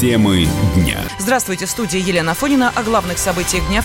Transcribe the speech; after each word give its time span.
Темы 0.00 0.46
дня. 0.74 0.96
Здравствуйте, 1.18 1.66
студия 1.66 2.00
Елена 2.00 2.32
Фонина 2.32 2.72
о 2.74 2.82
главных 2.82 3.18
событиях 3.18 3.68
дня. 3.68 3.82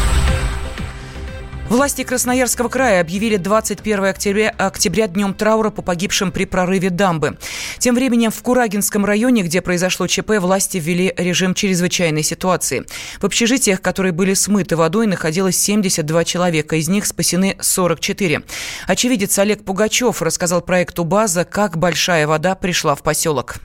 Власти 1.68 2.06
Красноярского 2.06 2.70
края 2.70 3.02
объявили 3.02 3.36
21 3.36 4.06
октября, 4.06 4.50
октября 4.58 5.10
днем 5.10 5.34
траура 5.34 5.72
по 5.72 5.82
погибшим 5.82 6.32
при 6.32 6.46
прорыве 6.46 6.90
дамбы. 6.90 7.38
Тем 7.80 7.96
временем 7.96 8.32
в 8.32 8.42
Курагинском 8.42 9.04
районе, 9.04 9.42
где 9.42 9.62
произошло 9.62 10.08
ЧП, 10.08 10.40
власти 10.40 10.78
ввели 10.78 11.14
режим 11.18 11.54
чрезвычайной 11.54 12.24
ситуации. 12.24 12.86
В 13.20 13.26
общежитиях, 13.26 13.82
которые 13.82 14.14
были 14.14 14.36
смыты 14.36 14.78
водой, 14.78 15.08
находилось 15.08 15.58
72 15.58 16.24
человека, 16.24 16.78
из 16.78 16.88
них 16.88 17.08
спасены 17.08 17.58
44. 17.60 18.42
Очевидец 18.88 19.38
Олег 19.38 19.66
Пугачев 19.66 20.22
рассказал 20.22 20.62
проекту 20.62 21.04
«База», 21.04 21.44
как 21.44 21.78
большая 21.78 22.26
вода 22.26 22.56
пришла 22.56 22.96
в 22.96 23.04
поселок. 23.04 23.58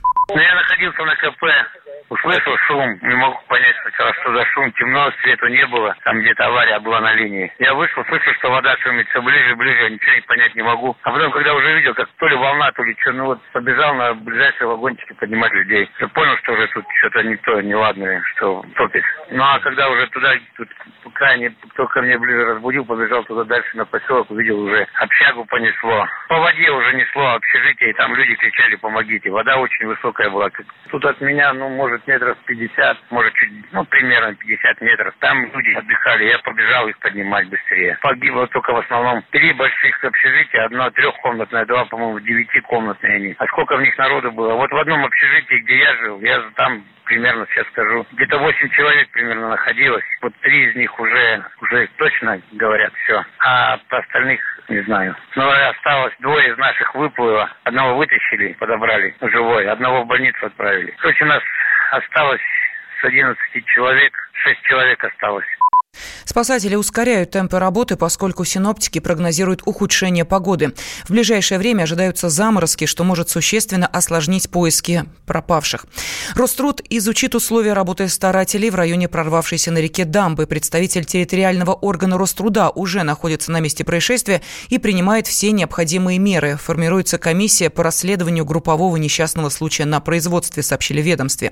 Находился 0.81 1.03
на 1.03 1.15
КП 1.15 1.43
Услышал 2.11 2.57
шум, 2.67 2.99
не 3.03 3.15
могу 3.15 3.39
понять 3.47 3.75
сначала, 3.83 4.13
что 4.15 4.33
за 4.35 4.45
шум, 4.47 4.69
темно, 4.73 5.09
света 5.21 5.47
не 5.47 5.65
было, 5.67 5.95
там 6.03 6.19
где-то 6.19 6.45
авария 6.45 6.77
была 6.79 6.99
на 6.99 7.13
линии. 7.13 7.49
Я 7.57 7.73
вышел, 7.73 8.03
слышу, 8.03 8.33
что 8.33 8.51
вода 8.51 8.75
шумит 8.79 9.07
все 9.07 9.21
ближе, 9.21 9.55
ближе, 9.55 9.89
ничего 9.89 10.15
не 10.15 10.21
понять 10.21 10.53
не 10.53 10.61
могу. 10.61 10.97
А 11.03 11.11
потом, 11.11 11.31
когда 11.31 11.53
уже 11.53 11.73
видел, 11.73 11.93
как 11.93 12.09
то 12.17 12.27
ли 12.27 12.35
волна, 12.35 12.69
то 12.73 12.83
ли 12.83 12.97
что, 12.99 13.13
ну 13.13 13.25
вот 13.27 13.39
побежал 13.53 13.95
на 13.95 14.13
ближайшие 14.13 14.67
вагончики 14.67 15.13
поднимать 15.13 15.53
людей. 15.53 15.89
Я 16.01 16.07
понял, 16.09 16.35
что 16.39 16.51
уже 16.51 16.67
тут 16.67 16.85
что-то 16.99 17.23
не 17.23 17.37
то, 17.37 17.61
неладное, 17.61 18.21
что 18.35 18.65
топит. 18.75 19.05
Ну 19.29 19.41
а 19.41 19.59
когда 19.59 19.89
уже 19.89 20.05
туда, 20.07 20.33
тут 20.57 20.67
крайне, 21.21 21.53
кто 21.73 21.85
ко 21.85 22.01
мне 22.01 22.17
ближе 22.17 22.45
разбудил, 22.45 22.83
побежал 22.83 23.23
туда 23.25 23.43
дальше 23.43 23.77
на 23.77 23.85
поселок, 23.85 24.31
увидел 24.31 24.59
уже 24.59 24.87
общагу 24.95 25.45
понесло. 25.45 26.07
По 26.27 26.39
воде 26.39 26.71
уже 26.71 26.95
несло 26.95 27.35
общежитие, 27.35 27.91
и 27.91 27.93
там 27.93 28.15
люди 28.15 28.33
кричали, 28.33 28.75
помогите. 28.77 29.29
Вода 29.29 29.57
очень 29.57 29.85
высокая 29.85 30.31
была. 30.31 30.49
Тут 30.89 31.05
от 31.05 31.21
меня, 31.21 31.53
ну, 31.53 31.69
может, 31.69 32.07
метров 32.07 32.35
50, 32.45 32.97
может, 33.11 33.33
чуть, 33.35 33.51
ну, 33.71 33.85
примерно 33.85 34.33
50 34.33 34.81
метров. 34.81 35.13
Там 35.19 35.45
люди 35.53 35.77
отдыхали, 35.77 36.25
я 36.25 36.39
побежал 36.39 36.87
их 36.87 36.97
поднимать 36.97 37.47
быстрее. 37.49 37.99
Погибло 38.01 38.47
только 38.47 38.73
в 38.73 38.77
основном 38.77 39.23
три 39.29 39.53
больших 39.53 40.03
общежития, 40.03 40.65
одно 40.65 40.89
трехкомнатное, 40.89 41.65
два, 41.67 41.85
по-моему, 41.85 42.19
девятикомнатные 42.19 43.17
они. 43.17 43.35
А 43.37 43.45
сколько 43.45 43.77
в 43.77 43.81
них 43.81 43.95
народу 43.95 44.31
было? 44.31 44.55
Вот 44.55 44.71
в 44.71 44.77
одном 44.77 45.05
общежитии, 45.05 45.61
где 45.61 45.77
я 45.77 45.95
жил, 45.97 46.19
я 46.21 46.41
там 46.55 46.83
примерно 47.11 47.45
сейчас 47.47 47.67
скажу, 47.67 48.07
где-то 48.13 48.37
8 48.37 48.69
человек 48.69 49.09
примерно 49.11 49.49
находилось. 49.49 50.05
Вот 50.21 50.33
три 50.39 50.69
из 50.69 50.75
них 50.77 50.97
уже, 50.97 51.43
уже 51.61 51.89
точно 51.97 52.41
говорят 52.53 52.93
все. 53.03 53.21
А 53.39 53.77
по 53.89 53.97
остальных 53.97 54.39
не 54.69 54.79
знаю. 54.83 55.13
Но 55.35 55.51
осталось 55.51 56.13
двое 56.19 56.49
из 56.49 56.57
наших 56.57 56.95
выплыло. 56.95 57.51
Одного 57.65 57.97
вытащили, 57.97 58.53
подобрали 58.53 59.13
живой, 59.19 59.67
одного 59.67 60.03
в 60.03 60.07
больницу 60.07 60.45
отправили. 60.45 60.95
Короче, 60.99 61.25
у 61.25 61.27
нас 61.27 61.43
осталось 61.91 62.41
с 63.01 63.03
11 63.03 63.65
человек, 63.65 64.13
6 64.45 64.61
человек 64.61 65.03
осталось. 65.03 65.45
Спасатели 66.31 66.75
ускоряют 66.75 67.31
темпы 67.31 67.59
работы, 67.59 67.97
поскольку 67.97 68.45
синоптики 68.45 68.99
прогнозируют 68.99 69.63
ухудшение 69.65 70.23
погоды. 70.23 70.73
В 71.03 71.11
ближайшее 71.11 71.57
время 71.57 71.83
ожидаются 71.83 72.29
заморозки, 72.29 72.85
что 72.85 73.03
может 73.03 73.29
существенно 73.29 73.85
осложнить 73.85 74.49
поиски 74.49 75.03
пропавших. 75.25 75.85
Роструд 76.35 76.81
изучит 76.89 77.35
условия 77.35 77.73
работы 77.73 78.07
старателей 78.07 78.69
в 78.69 78.75
районе 78.75 79.09
прорвавшейся 79.09 79.71
на 79.71 79.79
реке 79.79 80.05
дамбы. 80.05 80.47
Представитель 80.47 81.03
территориального 81.03 81.73
органа 81.73 82.17
Роструда 82.17 82.69
уже 82.69 83.03
находится 83.03 83.51
на 83.51 83.59
месте 83.59 83.83
происшествия 83.83 84.41
и 84.69 84.77
принимает 84.77 85.27
все 85.27 85.51
необходимые 85.51 86.17
меры. 86.17 86.55
Формируется 86.55 87.17
комиссия 87.17 87.69
по 87.69 87.83
расследованию 87.83 88.45
группового 88.45 88.95
несчастного 88.95 89.49
случая 89.49 89.83
на 89.83 89.99
производстве, 89.99 90.63
сообщили 90.63 91.01
ведомстве. 91.01 91.51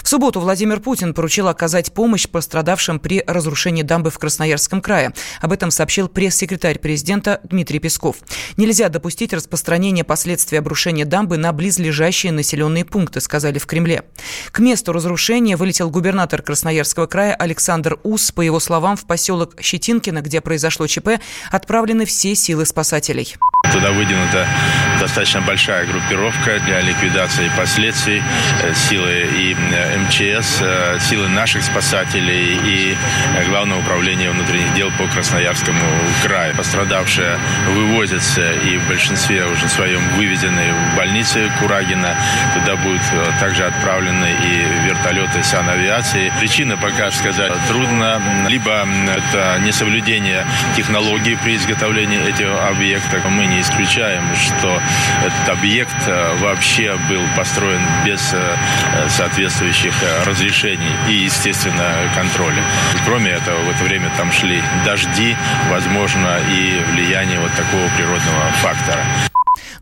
В 0.00 0.08
субботу 0.08 0.38
Владимир 0.38 0.78
Путин 0.78 1.12
поручил 1.12 1.48
оказать 1.48 1.92
помощь 1.92 2.28
пострадавшим 2.28 3.00
при 3.00 3.24
разрушении 3.26 3.71
разрушении 3.72 3.82
дамбы 3.82 4.10
в 4.10 4.18
Красноярском 4.18 4.80
крае. 4.80 5.12
Об 5.40 5.52
этом 5.52 5.70
сообщил 5.70 6.08
пресс-секретарь 6.08 6.78
президента 6.78 7.40
Дмитрий 7.44 7.78
Песков. 7.78 8.16
Нельзя 8.56 8.88
допустить 8.88 9.32
распространения 9.32 10.04
последствий 10.04 10.58
обрушения 10.58 11.04
дамбы 11.04 11.38
на 11.38 11.52
близлежащие 11.52 12.32
населенные 12.32 12.84
пункты, 12.84 13.20
сказали 13.20 13.58
в 13.58 13.66
Кремле. 13.66 14.02
К 14.50 14.58
месту 14.60 14.92
разрушения 14.92 15.56
вылетел 15.56 15.90
губернатор 15.90 16.42
Красноярского 16.42 17.06
края 17.06 17.34
Александр 17.34 17.98
Ус. 18.02 18.30
По 18.32 18.42
его 18.42 18.60
словам, 18.60 18.96
в 18.96 19.06
поселок 19.06 19.54
Щетинкино, 19.60 20.20
где 20.20 20.40
произошло 20.40 20.86
ЧП, 20.86 21.20
отправлены 21.50 22.04
все 22.04 22.34
силы 22.34 22.66
спасателей. 22.66 23.36
Туда 23.72 23.92
выдвинута 23.92 24.46
достаточно 25.02 25.40
большая 25.40 25.84
группировка 25.84 26.60
для 26.60 26.80
ликвидации 26.80 27.50
последствий. 27.56 28.22
Э, 28.62 28.72
силы 28.72 29.26
и 29.36 29.56
э, 29.72 29.98
МЧС, 29.98 30.58
э, 30.60 30.98
силы 31.00 31.28
наших 31.28 31.64
спасателей 31.64 32.56
и 32.64 32.96
Главного 33.48 33.80
управления 33.80 34.30
внутренних 34.30 34.72
дел 34.74 34.90
по 34.98 35.06
Красноярскому 35.08 35.84
краю. 36.24 36.54
Пострадавшие 36.54 37.36
вывозятся 37.74 38.52
и 38.52 38.78
в 38.78 38.88
большинстве 38.88 39.44
уже 39.44 39.68
своем 39.68 40.00
выведены 40.16 40.72
в 40.72 40.96
больницы 40.96 41.50
Курагина. 41.58 42.14
Туда 42.54 42.76
будут 42.76 43.02
также 43.40 43.64
отправлены 43.64 44.28
и 44.44 44.86
вертолеты 44.86 45.42
санавиации. 45.42 46.32
Причина 46.38 46.76
пока 46.76 47.10
сказать 47.10 47.52
трудно. 47.68 48.22
Либо 48.48 48.86
это 49.16 49.58
несоблюдение 49.64 50.46
технологий 50.76 51.36
при 51.42 51.56
изготовлении 51.56 52.20
этих 52.28 52.46
объектов. 52.70 53.24
Мы 53.28 53.46
не 53.46 53.60
исключаем, 53.60 54.22
что 54.36 54.80
этот 55.24 55.58
объект 55.58 55.96
э, 56.06 56.36
вообще 56.40 56.96
был 57.08 57.22
построен 57.36 57.80
без 58.04 58.20
э, 58.32 58.56
соответствующих 59.08 59.92
э, 60.02 60.24
разрешений 60.24 60.92
и, 61.08 61.12
естественно, 61.12 61.94
контроля. 62.14 62.62
Кроме 63.06 63.30
этого, 63.30 63.58
в 63.62 63.70
это 63.70 63.84
время 63.84 64.10
там 64.16 64.32
шли 64.32 64.62
дожди, 64.84 65.36
возможно, 65.70 66.38
и 66.50 66.82
влияние 66.92 67.40
вот 67.40 67.50
такого 67.52 67.88
природного 67.96 68.50
фактора. 68.62 69.04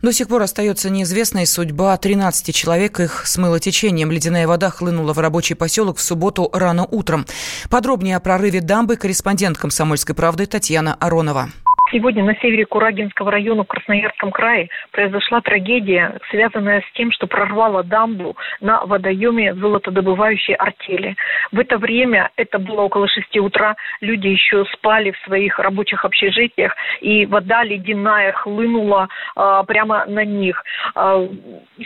До 0.01 0.11
сих 0.11 0.27
пор 0.27 0.41
остается 0.41 0.89
неизвестной 0.89 1.45
судьба 1.45 1.95
13 1.95 2.55
человек. 2.55 2.99
Их 2.99 3.27
смыло 3.27 3.59
течением. 3.59 4.11
Ледяная 4.11 4.47
вода 4.47 4.71
хлынула 4.71 5.13
в 5.13 5.19
рабочий 5.19 5.53
поселок 5.53 5.97
в 5.97 6.01
субботу 6.01 6.49
рано 6.53 6.87
утром. 6.89 7.25
Подробнее 7.69 8.15
о 8.15 8.19
прорыве 8.19 8.61
дамбы 8.61 8.95
корреспондент 8.95 9.57
«Комсомольской 9.59 10.15
правды» 10.15 10.47
Татьяна 10.47 10.95
Аронова. 10.95 11.49
Сегодня 11.91 12.23
на 12.23 12.35
севере 12.35 12.65
Курагинского 12.65 13.31
района 13.31 13.63
в 13.63 13.67
Красноярском 13.67 14.31
крае 14.31 14.69
произошла 14.91 15.41
трагедия, 15.41 16.17
связанная 16.29 16.81
с 16.81 16.93
тем, 16.93 17.11
что 17.11 17.27
прорвало 17.27 17.83
дамбу 17.83 18.37
на 18.61 18.85
водоеме 18.85 19.53
золотодобывающей 19.55 20.53
артели. 20.53 21.17
В 21.51 21.59
это 21.59 21.77
время, 21.77 22.31
это 22.37 22.59
было 22.59 22.81
около 22.83 23.09
6 23.09 23.37
утра, 23.39 23.75
люди 23.99 24.27
еще 24.27 24.63
спали 24.73 25.11
в 25.11 25.17
своих 25.25 25.59
рабочих 25.59 26.05
общежитиях, 26.05 26.73
и 27.01 27.25
вода 27.25 27.65
ледяная 27.65 28.31
хлынула 28.31 29.09
а, 29.35 29.63
прямо 29.63 30.05
на 30.05 30.23
них. 30.23 30.63
А, 30.95 31.27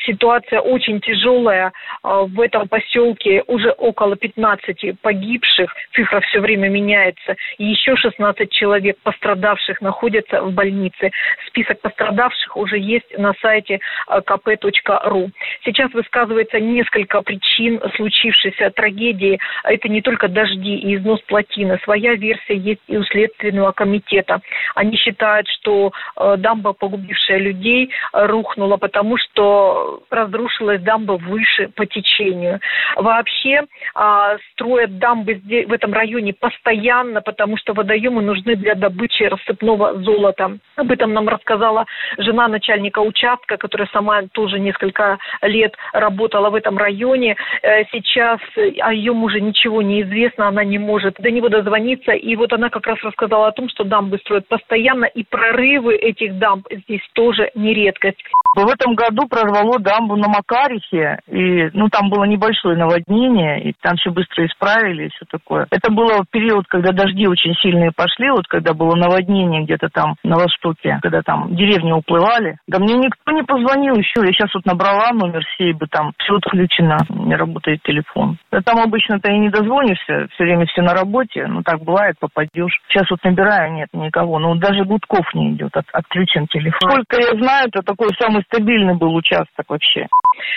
ситуация 0.06 0.60
очень 0.60 1.02
тяжелая. 1.02 1.74
А, 2.04 2.26
в 2.26 2.40
этом 2.42 2.68
поселке 2.68 3.44
уже 3.48 3.72
около 3.72 4.16
15 4.16 5.02
погибших, 5.02 5.74
цифра 5.96 6.20
все 6.22 6.42
время 6.42 6.70
меняется, 6.70 7.36
и 7.58 7.66
еще 7.66 7.96
16 7.96 8.52
человек 8.52 8.98
пострадавших 9.02 9.82
на 9.82 9.95
находятся 9.96 10.42
в 10.42 10.52
больнице. 10.52 11.12
Список 11.48 11.80
пострадавших 11.82 12.58
уже 12.58 12.78
есть 12.78 13.18
на 13.18 13.34
сайте 13.42 13.80
э, 14.10 14.20
kp.ru. 14.20 15.30
Сейчас 15.64 15.94
высказывается 15.94 16.60
несколько 16.60 17.22
причин 17.22 17.82
случившейся 17.96 18.72
трагедии. 18.72 19.40
Это 19.64 19.88
не 19.88 20.02
только 20.02 20.28
дожди 20.28 20.76
и 20.76 20.96
износ 20.96 21.22
плотины. 21.22 21.80
Своя 21.84 22.16
версия 22.16 22.58
есть 22.58 22.82
и 22.88 22.98
у 22.98 23.04
Следственного 23.04 23.72
комитета. 23.72 24.42
Они 24.76 24.98
считают, 24.98 25.48
что 25.48 25.92
э, 26.18 26.36
дамба, 26.38 26.74
погубившая 26.74 27.40
людей, 27.40 27.90
рухнула, 28.12 28.78
потому 28.78 29.18
что 29.18 30.02
разрушилась 30.10 30.82
дамба 30.82 31.14
выше 31.14 31.70
по 31.70 31.86
течению. 31.86 32.60
Вообще 32.98 33.62
а, 33.94 34.38
строят 34.52 34.98
дамбы 34.98 35.36
в 35.36 35.72
этом 35.72 35.94
районе 35.94 36.34
постоянно, 36.34 37.22
потому 37.22 37.58
что 37.58 37.74
водоемы 37.74 38.22
нужны 38.22 38.56
для 38.56 38.76
добычи 38.76 39.24
рассыпного 39.24 39.85
золота. 39.94 40.58
Об 40.76 40.92
этом 40.92 41.14
нам 41.14 41.28
рассказала 41.28 41.86
жена 42.18 42.48
начальника 42.48 43.00
участка, 43.00 43.58
которая 43.58 43.88
сама 43.92 44.24
тоже 44.34 44.60
несколько 44.60 45.18
лет 45.42 45.76
работала 45.94 46.50
в 46.50 46.56
этом 46.56 46.78
районе. 46.78 47.36
Э, 47.62 47.84
сейчас 47.92 48.40
о 48.82 48.94
ее 48.94 49.14
муже 49.14 49.42
ничего 49.42 49.82
не 49.82 50.02
известно, 50.02 50.48
она 50.48 50.64
не 50.64 50.78
может 50.78 51.16
до 51.20 51.32
него 51.32 51.50
дозвониться. 51.50 52.12
И 52.12 52.36
вот 52.36 52.54
она 52.54 52.70
как 52.70 52.88
раз 52.88 52.98
рассказала 53.04 53.48
о 53.48 53.52
том, 53.52 53.70
что 53.70 53.84
дамбы 53.84 54.18
строят 54.20 54.48
постоянно, 54.48 55.06
и 55.06 55.24
прорывы 55.24 55.96
этих 55.96 56.38
дамб 56.38 56.68
здесь 56.72 57.08
тоже 57.14 57.52
не 57.56 57.74
редкость. 57.74 58.24
В 58.56 58.70
этом 58.70 58.96
году 58.96 59.28
прорвало 59.28 59.80
дамбу 59.80 60.16
на 60.16 60.30
Макарихе, 60.30 61.20
и, 61.28 61.70
ну, 61.74 61.90
там 61.90 62.10
было 62.10 62.24
небольшое 62.24 62.78
наводнение, 62.78 63.62
и 63.62 63.74
там 63.82 63.98
все 63.98 64.12
быстро 64.12 64.46
исправили, 64.46 65.08
и 65.08 65.10
все 65.10 65.26
такое. 65.30 65.68
Это 65.72 65.92
было 65.92 66.24
период, 66.32 66.66
когда 66.68 66.94
дожди 66.94 67.28
очень 67.28 67.54
сильные 67.56 67.92
пошли, 67.94 68.30
вот 68.30 68.48
когда 68.48 68.74
было 68.74 68.96
наводнение 68.96 69.64
где-то 69.64 69.90
там 69.90 70.16
на 70.24 70.38
востоке, 70.38 71.00
когда 71.02 71.22
там 71.22 71.54
деревни 71.54 71.92
уплывали. 71.92 72.58
Да 72.66 72.80
мне 72.80 72.96
никто 72.96 73.32
не 73.34 73.44
позвонил 73.44 73.96
еще, 73.96 74.24
я 74.24 74.32
сейчас 74.32 74.54
вот 74.56 74.66
набрала 74.66 75.12
номер 75.12 75.44
Сейбы, 75.58 75.88
там 75.88 76.14
все 76.18 76.36
отключено, 76.36 76.98
не 77.10 77.36
работает 77.36 77.82
телефон. 77.84 78.38
Да 78.52 78.62
там 78.62 78.80
обычно 78.80 79.20
ты 79.20 79.34
и 79.34 79.40
не 79.40 79.50
дозвонишься, 79.50 80.28
все 80.34 80.44
время 80.44 80.66
все 80.68 80.82
на 80.82 80.94
работе, 80.94 81.46
ну 81.48 81.62
так 81.62 81.82
бывает, 81.82 82.16
попадешь. 82.20 82.80
Сейчас 82.88 83.10
вот 83.12 83.22
набираю, 83.26 83.74
нет 83.74 83.90
никого, 83.92 84.40
ну 84.40 84.56
даже 84.56 84.86
гудков 84.86 85.26
не 85.34 85.52
идет, 85.52 85.76
от, 85.76 85.86
отключен 85.92 86.48
телефон. 86.48 86.90
Сколько 86.90 87.18
я 87.20 87.38
знаю, 87.38 87.68
это 87.68 87.82
такой 87.82 88.10
самый 88.18 88.45
стабильный 88.46 88.96
был 88.96 89.16
участок 89.16 89.70
вообще. 89.70 90.08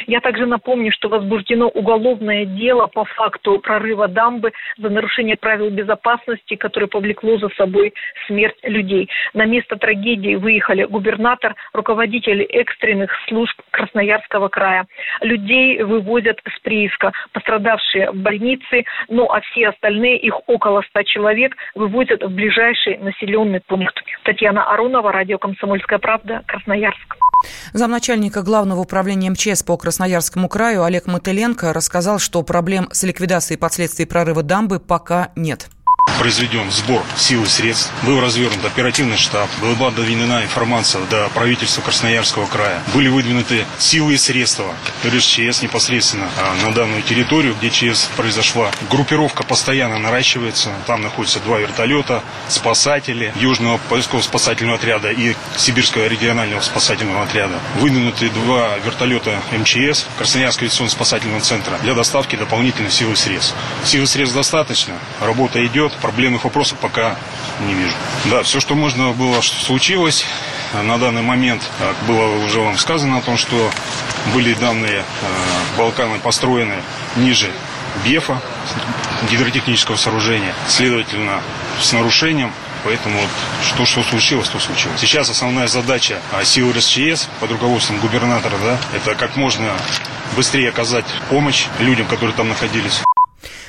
Я 0.06 0.20
также 0.20 0.46
напомню, 0.46 0.92
что 0.92 1.08
возбуждено 1.08 1.68
уголовное 1.68 2.44
дело 2.44 2.86
по 2.86 3.04
факту 3.04 3.58
прорыва 3.60 4.08
дамбы 4.08 4.52
за 4.76 4.88
нарушение 4.90 5.36
правил 5.36 5.70
безопасности, 5.70 6.56
которое 6.56 6.86
повлекло 6.86 7.38
за 7.38 7.48
собой 7.50 7.94
смерть 8.26 8.58
людей. 8.62 9.08
На 9.34 9.44
место 9.44 9.76
трагедии 9.76 10.34
выехали 10.36 10.84
губернатор, 10.84 11.54
руководители 11.72 12.44
экстренных 12.44 13.10
служб 13.28 13.60
Красноярского 13.70 14.48
края. 14.48 14.86
Людей 15.20 15.82
вывозят 15.82 16.40
с 16.44 16.60
прииска, 16.60 17.12
пострадавшие 17.32 18.10
в 18.10 18.16
больнице, 18.16 18.84
ну 19.08 19.26
а 19.30 19.40
все 19.40 19.68
остальные, 19.68 20.18
их 20.18 20.48
около 20.48 20.82
ста 20.82 21.04
человек, 21.04 21.56
вывозят 21.74 22.22
в 22.22 22.34
ближайший 22.34 22.98
населенный 22.98 23.60
пункт. 23.60 24.02
Татьяна 24.24 24.64
Аронова, 24.72 25.12
радио 25.12 25.38
«Комсомольская 25.38 25.98
правда», 25.98 26.42
Красноярск. 26.46 27.16
Замначальника 27.72 28.42
Главного 28.42 28.80
управления 28.80 29.30
МЧС 29.30 29.62
по 29.62 29.76
Красноярскому 29.76 30.48
краю 30.48 30.84
Олег 30.84 31.06
Мотыленко 31.06 31.72
рассказал, 31.72 32.18
что 32.18 32.42
проблем 32.42 32.88
с 32.92 33.02
ликвидацией 33.02 33.58
последствий 33.58 34.06
прорыва 34.06 34.42
дамбы 34.42 34.80
пока 34.80 35.30
нет 35.36 35.68
произведен 36.18 36.70
сбор 36.70 37.02
сил 37.16 37.44
и 37.44 37.46
средств, 37.46 37.92
был 38.02 38.20
развернут 38.20 38.64
оперативный 38.64 39.16
штаб, 39.16 39.48
была 39.60 39.90
доведена 39.90 40.42
информация 40.44 41.02
до 41.06 41.28
правительства 41.30 41.82
Красноярского 41.82 42.46
края, 42.46 42.82
были 42.94 43.08
выдвинуты 43.08 43.64
силы 43.78 44.14
и 44.14 44.18
средства 44.18 44.74
РСЧС 45.04 45.62
непосредственно 45.62 46.28
а 46.38 46.54
на 46.66 46.72
данную 46.72 47.02
территорию, 47.02 47.54
где 47.58 47.70
ЧС 47.70 48.08
произошла. 48.16 48.70
Группировка 48.90 49.42
постоянно 49.42 49.98
наращивается, 49.98 50.70
там 50.86 51.02
находятся 51.02 51.40
два 51.40 51.58
вертолета, 51.58 52.22
спасатели 52.48 53.32
Южного 53.36 53.78
поискового 53.88 54.22
спасательного 54.22 54.78
отряда 54.78 55.10
и 55.10 55.34
Сибирского 55.56 56.06
регионального 56.06 56.60
спасательного 56.60 57.24
отряда. 57.24 57.58
Выдвинуты 57.76 58.30
два 58.30 58.78
вертолета 58.78 59.40
МЧС 59.52 60.06
Красноярского 60.18 60.68
авиационно-спасательного 60.68 61.40
центра 61.40 61.78
для 61.82 61.94
доставки 61.94 62.36
дополнительных 62.36 62.92
сил 62.92 63.12
и 63.12 63.16
средств. 63.16 63.54
Сил 63.84 64.04
и 64.04 64.06
средств 64.06 64.36
достаточно, 64.36 64.94
работа 65.20 65.64
идет, 65.66 65.92
проблемных 66.08 66.44
вопросов 66.44 66.78
пока 66.80 67.16
не 67.66 67.74
вижу. 67.74 67.92
Да, 68.30 68.42
все, 68.42 68.60
что 68.60 68.74
можно 68.74 69.12
было, 69.12 69.42
случилось. 69.42 70.24
На 70.72 70.96
данный 70.96 71.20
момент 71.22 71.62
было 72.06 72.44
уже 72.44 72.60
вам 72.60 72.78
сказано 72.78 73.18
о 73.18 73.20
том, 73.20 73.36
что 73.36 73.70
были 74.32 74.54
данные 74.54 75.00
э, 75.00 75.04
Балканы 75.76 76.18
построены 76.18 76.76
ниже 77.16 77.50
БЕФа, 78.04 78.40
гидротехнического 79.30 79.96
сооружения, 79.96 80.54
следовательно, 80.68 81.40
с 81.80 81.92
нарушением 81.92 82.52
Поэтому 82.84 83.20
вот 83.20 83.30
что, 83.66 83.84
что 83.84 84.02
случилось, 84.02 84.48
то 84.48 84.58
случилось. 84.60 85.00
Сейчас 85.00 85.28
основная 85.28 85.66
задача 85.66 86.20
а, 86.32 86.44
сил 86.44 86.72
РСЧС 86.72 87.28
под 87.40 87.50
руководством 87.50 87.98
губернатора, 87.98 88.56
да, 88.62 88.78
это 88.94 89.16
как 89.16 89.36
можно 89.36 89.72
быстрее 90.36 90.68
оказать 90.68 91.04
помощь 91.28 91.66
людям, 91.80 92.06
которые 92.06 92.36
там 92.36 92.48
находились. 92.48 93.02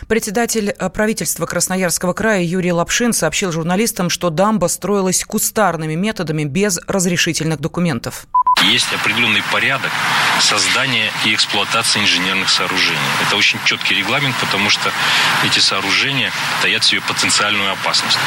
Председатель 0.10 0.72
э, 0.72 0.90
правительства 0.90 1.46
Красноярского 1.46 2.14
края 2.14 2.42
Юрий 2.42 2.72
Лапшин 2.72 3.14
сообщил 3.14 3.52
журналистам, 3.52 4.10
что 4.10 4.32
дамба 4.32 4.66
строилась 4.66 5.24
кустарными 5.24 5.94
методами 5.94 6.46
без 6.46 6.80
разрешительных 6.88 7.60
документов. 7.60 8.26
Есть 8.64 8.92
определенный 8.94 9.42
порядок 9.52 9.92
создания 10.42 11.12
и 11.26 11.34
эксплуатации 11.34 12.02
инженерных 12.02 12.50
сооружений. 12.50 13.00
Это 13.26 13.36
очень 13.36 13.60
четкий 13.66 13.96
регламент, 13.96 14.36
потому 14.38 14.70
что 14.70 14.92
эти 15.46 15.60
сооружения 15.60 16.32
таят 16.62 16.84
в 16.84 16.88
себе 16.88 17.02
потенциальную 17.02 17.72
опасность. 17.72 18.18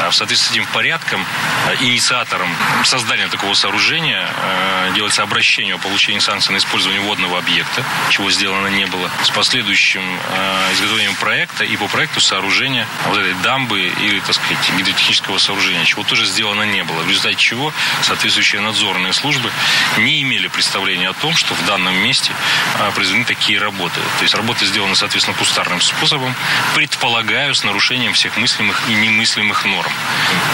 А 0.00 0.10
в 0.10 0.14
соответствии 0.14 0.48
с 0.48 0.52
этим 0.52 0.66
порядком 0.72 1.24
э, 1.68 1.76
инициатором 1.84 2.54
создания 2.84 3.28
такого 3.28 3.54
сооружения 3.54 4.28
э, 4.28 4.92
делается 4.94 5.22
обращение 5.22 5.74
о 5.74 5.78
получении 5.78 6.18
санкций 6.18 6.52
на 6.52 6.58
использование 6.58 7.00
водного 7.02 7.38
объекта, 7.38 7.84
чего 8.10 8.30
сделано 8.30 8.68
не 8.68 8.86
было, 8.86 9.10
с 9.22 9.30
последующим 9.30 10.02
э, 10.02 10.72
изготовлением 10.74 11.14
проекта 11.16 11.64
и 11.64 11.76
по 11.76 11.88
проекту 11.88 12.20
сооружения 12.20 12.86
вот 13.06 13.18
этой 13.18 13.34
дамбы 13.42 13.80
или, 13.80 14.20
так 14.20 14.34
сказать, 14.34 14.58
гидротехнического 14.76 15.38
сооружения, 15.38 15.84
чего 15.84 16.02
тоже 16.02 16.26
сделано 16.26 16.64
не 16.64 16.84
было. 16.84 17.02
В 17.02 17.08
результате 17.08 17.36
чего 17.36 17.72
соответствующие 18.02 18.60
надзорные 18.60 19.12
службы 19.12 19.50
не 19.98 20.22
имели 20.22 20.48
представления 20.48 21.08
о 21.08 21.12
том, 21.14 21.34
что 21.34 21.54
в 21.54 21.66
данном 21.66 21.94
месте 22.02 22.32
а, 22.78 22.90
произведены 22.92 23.24
такие 23.24 23.58
работы. 23.58 24.00
То 24.18 24.22
есть 24.22 24.34
работы 24.34 24.66
сделаны, 24.66 24.96
соответственно, 24.96 25.36
кустарным 25.36 25.80
способом, 25.80 26.34
предполагаю, 26.74 27.54
с 27.54 27.64
нарушением 27.64 28.12
всех 28.12 28.36
мыслимых 28.36 28.80
и 28.88 28.94
немыслимых 28.94 29.64
норм. 29.64 29.92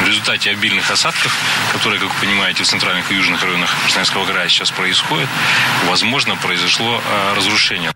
В 0.03 0.09
результате 0.09 0.51
обильных 0.51 0.91
осадков, 0.91 1.37
которые, 1.73 2.01
как 2.01 2.13
вы 2.15 2.27
понимаете, 2.27 2.65
в 2.65 2.67
центральных 2.67 3.11
и 3.11 3.15
южных 3.15 3.43
районах 3.43 3.75
Красноярского 3.83 4.25
края 4.25 4.49
сейчас 4.49 4.71
происходят, 4.71 5.29
возможно, 5.89 6.37
произошло 6.37 7.01
а, 7.05 7.35
разрушение. 7.35 7.93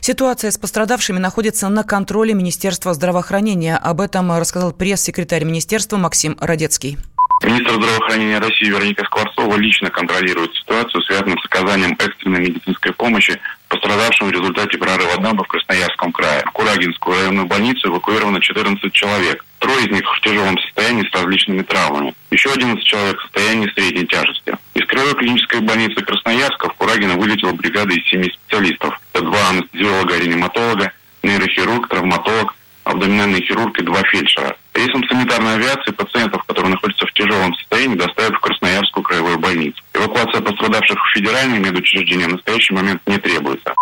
Ситуация 0.00 0.50
с 0.50 0.58
пострадавшими 0.58 1.18
находится 1.18 1.68
на 1.68 1.82
контроле 1.82 2.34
Министерства 2.34 2.94
здравоохранения. 2.94 3.76
Об 3.76 4.00
этом 4.00 4.32
рассказал 4.32 4.72
пресс-секретарь 4.72 5.44
министерства 5.44 5.96
Максим 5.96 6.36
Радецкий. 6.40 6.98
Министр 7.42 7.74
здравоохранения 7.74 8.38
России 8.38 8.66
Вероника 8.66 9.04
Скворцова 9.04 9.56
лично 9.56 9.90
контролирует 9.90 10.54
ситуацию, 10.56 11.00
связанную 11.02 11.38
с 11.38 11.44
оказанием 11.44 11.96
экстренной 11.98 12.40
медицинской 12.40 12.92
помощи 12.92 13.40
пострадавшим 13.68 14.28
в 14.28 14.32
результате 14.32 14.76
прорыва 14.76 15.18
дамбы 15.18 15.44
в 15.44 15.48
Красноярском 15.48 16.10
крае. 16.10 16.42
В 16.46 16.50
Курагинскую 16.50 17.16
районную 17.16 17.46
больницу 17.46 17.88
эвакуировано 17.88 18.40
14 18.40 18.92
человек. 18.92 19.44
Трое 19.60 19.84
из 19.84 19.90
них 19.90 20.02
в 20.04 20.20
тяжелом 20.20 20.58
состоянии 20.58 21.08
с 21.08 21.14
различными 21.14 21.62
травмами. 21.62 22.14
Еще 22.30 22.50
11 22.50 22.82
человек 22.84 23.18
в 23.18 23.22
состоянии 23.22 23.70
средней 23.74 24.06
тяжести. 24.06 24.56
Из 24.74 24.86
краевой 24.86 25.14
клинической 25.14 25.60
больницы 25.60 26.02
Красноярска 26.02 26.70
в 26.70 26.74
Курагино 26.74 27.16
вылетела 27.16 27.52
бригада 27.52 27.94
из 27.94 28.04
семи 28.08 28.32
специалистов. 28.32 28.98
Это 29.12 29.24
два 29.24 29.50
анестезиолога-реаниматолога, 29.50 30.90
нейрохирург, 31.22 31.88
травматолог, 31.88 32.54
абдоминальный 32.84 33.42
хирург 33.42 33.78
и 33.78 33.82
два 33.82 34.02
фельдшера. 34.02 34.56
Рейсом 34.78 35.02
санитарной 35.08 35.54
авиации 35.54 35.90
пациентов, 35.90 36.44
которые 36.44 36.70
находятся 36.70 37.04
в 37.04 37.12
тяжелом 37.12 37.52
состоянии, 37.54 37.96
доставят 37.96 38.32
в 38.34 38.40
Красноярскую 38.40 39.02
краевую 39.02 39.36
больницу. 39.40 39.82
Эвакуация 39.92 40.40
пострадавших 40.40 40.96
в 40.96 41.18
федеральные 41.18 41.58
медучреждения 41.58 42.28
в 42.28 42.34
настоящий 42.34 42.74
момент 42.74 43.02
не 43.08 43.18
требуется. 43.18 43.74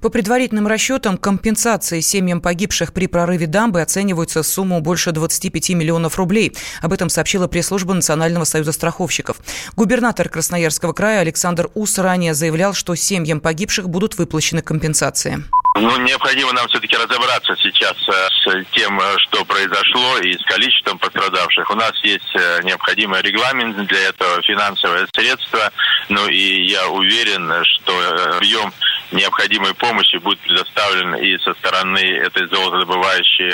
По 0.00 0.10
предварительным 0.10 0.68
расчетам, 0.68 1.18
компенсации 1.18 1.98
семьям 1.98 2.40
погибших 2.40 2.92
при 2.92 3.08
прорыве 3.08 3.48
дамбы 3.48 3.82
оцениваются 3.82 4.44
сумму 4.44 4.80
больше 4.80 5.10
25 5.10 5.70
миллионов 5.70 6.16
рублей. 6.18 6.56
Об 6.82 6.92
этом 6.92 7.08
сообщила 7.08 7.48
пресс-служба 7.48 7.94
Национального 7.94 8.44
союза 8.44 8.70
страховщиков. 8.70 9.38
Губернатор 9.74 10.28
Красноярского 10.28 10.92
края 10.92 11.18
Александр 11.18 11.68
Ус 11.74 11.98
ранее 11.98 12.34
заявлял, 12.34 12.74
что 12.74 12.94
семьям 12.94 13.40
погибших 13.40 13.88
будут 13.88 14.16
выплачены 14.16 14.62
компенсации. 14.62 15.42
Ну, 15.74 15.96
необходимо 15.98 16.52
нам 16.52 16.66
все-таки 16.68 16.96
разобраться 16.96 17.54
сейчас 17.56 17.94
э, 18.08 18.12
с 18.12 18.64
тем, 18.72 18.98
э, 18.98 19.14
что 19.18 19.44
произошло 19.44 20.18
и 20.18 20.36
с 20.36 20.42
количеством 20.44 20.98
пострадавших. 20.98 21.70
У 21.70 21.74
нас 21.74 21.92
есть 22.02 22.34
э, 22.34 22.60
необходимый 22.64 23.20
регламент 23.20 23.76
для 23.86 24.08
этого, 24.08 24.42
финансовые 24.42 25.06
средства. 25.14 25.70
Ну 26.08 26.26
и 26.26 26.66
я 26.66 26.88
уверен, 26.88 27.52
что 27.64 28.36
объем 28.38 28.72
необходимой 29.12 29.74
помощи 29.74 30.16
будет 30.16 30.40
предоставлен 30.40 31.14
и 31.16 31.38
со 31.38 31.52
стороны 31.54 31.98
этой 31.98 32.48
золотодобывающей 32.48 33.52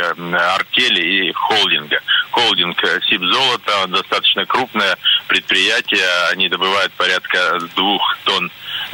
артели 0.54 1.28
и 1.28 1.32
холдинга. 1.32 2.00
Холдинг 2.30 2.80
Сибзолото 3.08 3.86
достаточно 3.88 4.46
крупное 4.46 4.96
предприятие. 5.26 6.06
Они 6.30 6.48
добывают 6.48 6.92
порядка 6.94 7.58
двух 7.76 8.18
тонн 8.24 8.50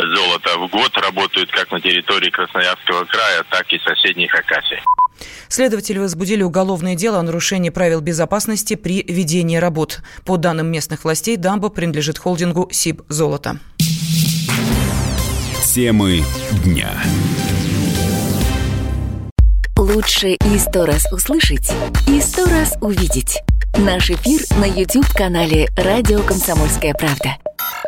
золота 0.09 0.59
в 0.59 0.71
год 0.71 0.97
работают 0.97 1.51
как 1.51 1.71
на 1.71 1.81
территории 1.81 2.31
Красноярского 2.31 3.05
края, 3.05 3.45
так 3.51 3.67
и 3.73 3.79
соседних 3.79 4.31
Хакасии. 4.31 4.83
Следователи 5.49 5.99
возбудили 5.99 6.43
уголовное 6.43 6.95
дело 6.95 7.19
о 7.19 7.23
нарушении 7.23 7.71
правил 7.71 8.01
безопасности 8.01 8.75
при 8.77 9.03
ведении 9.03 9.57
работ. 9.57 10.01
По 10.25 10.37
данным 10.37 10.69
местных 10.69 11.05
властей, 11.05 11.37
дамба 11.37 11.69
принадлежит 11.69 12.19
холдингу 12.19 12.69
«Сиб 12.73 13.03
Золото». 13.09 13.59
Темы 15.65 16.25
дня. 16.65 16.91
Лучше 19.77 20.31
и 20.31 20.59
сто 20.59 20.85
раз 20.85 21.11
услышать, 21.13 21.73
и 22.07 22.21
сто 22.21 22.45
раз 22.47 22.77
увидеть. 22.81 23.39
Наш 23.79 24.11
эфир 24.11 24.41
на 24.59 24.67
YouTube-канале 24.67 25.69
«Радио 25.77 26.23
Комсомольская 26.23 26.93
правда». 26.93 27.37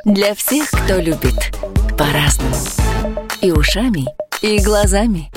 Для 0.04 0.34
всех, 0.34 0.68
кто 0.68 0.96
любит 0.96 1.56
по-разному. 1.96 2.56
И 3.40 3.52
ушами, 3.52 4.04
и 4.40 4.58
глазами. 4.58 5.30